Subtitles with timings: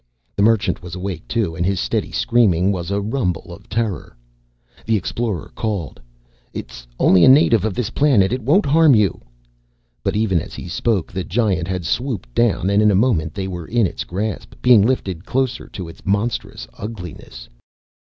[0.35, 4.17] The Merchant was awake too and his steady screaming was a rumble of terror.
[4.83, 6.01] The Explorer called,
[6.53, 8.33] "It's only a native of this planet.
[8.33, 9.21] It won't harm you."
[10.01, 13.47] But even as he spoke, the giant had swooped down and in a moment they
[13.47, 17.47] were in its grasp being lifted closer to its monstrous ugliness.